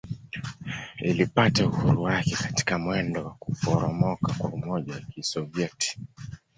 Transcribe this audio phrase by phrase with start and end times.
[0.99, 5.99] Ilipata uhuru wake katika mwendo wa kuporomoka kwa Umoja wa Kisovyeti.